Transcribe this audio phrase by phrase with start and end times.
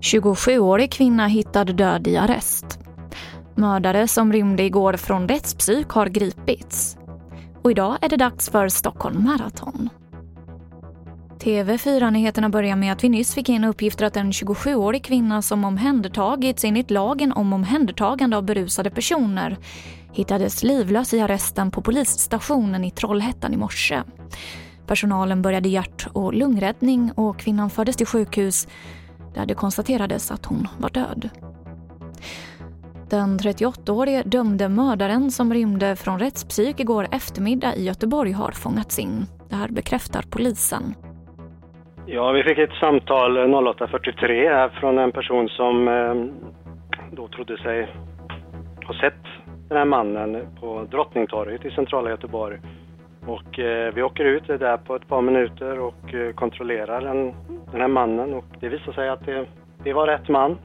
[0.00, 2.78] –27-årig kvinna hittad död i arrest.
[3.54, 6.96] Mördare som rymde igår från rättspsyk har gripits.
[7.62, 9.88] Och idag är det dags för Stockholm Marathon.
[11.42, 16.64] TV4-nyheterna börjar med att vi nyss fick in uppgifter att en 27-årig kvinna som omhändertagits
[16.64, 19.58] enligt lagen om omhändertagande av berusade personer
[20.12, 24.02] hittades livlös i arresten på polisstationen i Trollhättan i morse.
[24.86, 28.68] Personalen började hjärt och lungräddning och kvinnan fördes till sjukhus
[29.34, 31.28] där det konstaterades att hon var död.
[33.10, 39.26] Den 38-årige dömde mördaren som rymde från rättspsyk igår eftermiddag i Göteborg har fångats in.
[39.48, 40.94] Det här bekräftar polisen.
[42.06, 46.14] Ja, vi fick ett samtal eh, 08.43 från en person som eh,
[47.10, 47.88] då trodde sig
[48.86, 49.22] ha sett
[49.68, 52.58] den här mannen på Drottningtorget i centrala Göteborg.
[53.26, 57.34] Och eh, vi åker ut där på ett par minuter och eh, kontrollerar den,
[57.72, 59.46] den här mannen och det visade sig att det,
[59.84, 60.58] det var rätt man.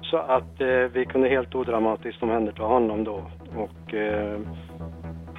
[0.00, 3.22] Så att eh, vi kunde helt odramatiskt omhänderta honom då
[3.56, 4.40] och eh,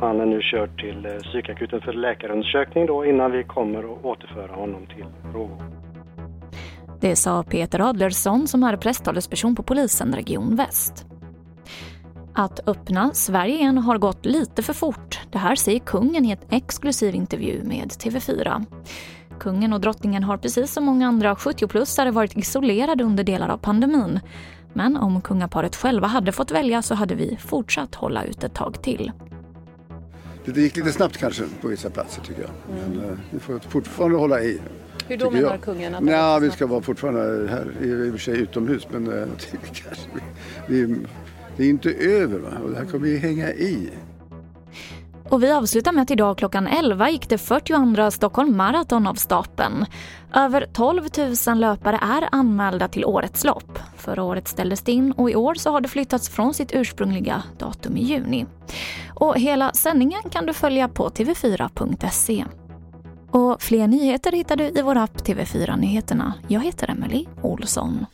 [0.00, 4.52] han är nu körd till eh, psykakuten för läkarundersökning då innan vi kommer att återföra
[4.52, 5.62] honom till Rågå.
[7.00, 11.06] Det sa Peter Adlersson som är presstalesperson på polisen Region Väst.
[12.34, 15.20] Att öppna Sverige igen har gått lite för fort.
[15.30, 18.64] Det här säger kungen i en exklusiv intervju med TV4.
[19.40, 24.20] Kungen och drottningen har precis som många andra 70-plussare varit isolerade under delar av pandemin.
[24.72, 28.82] Men om kungaparet själva hade fått välja så hade vi fortsatt hålla ut ett tag
[28.82, 29.12] till.
[30.44, 32.50] Det gick lite snabbt kanske på vissa platser tycker jag.
[32.68, 33.18] Men mm.
[33.30, 34.60] vi får fortfarande hålla i.
[35.08, 35.62] Hur då menar jag.
[35.62, 35.94] kungen?
[35.94, 39.06] Att ja, vi ska vara fortfarande här, i och för sig utomhus, men
[39.72, 40.08] kanske,
[40.66, 40.96] vi, vi,
[41.56, 42.50] det är inte över va?
[42.64, 43.90] och det här kommer vi hänga i.
[45.28, 49.86] Och vi avslutar med att idag klockan 11 gick det 42 Stockholm Marathon av stapeln.
[50.34, 51.02] Över 12
[51.48, 53.78] 000 löpare är anmälda till årets lopp.
[53.96, 57.42] Förra året ställdes det in och i år så har det flyttats från sitt ursprungliga
[57.58, 58.46] datum i juni.
[59.20, 62.44] Och hela sändningen kan du följa på tv4.se.
[63.30, 66.34] Och fler nyheter hittar du i vår app TV4 Nyheterna.
[66.48, 68.06] Jag heter Emily Olsson.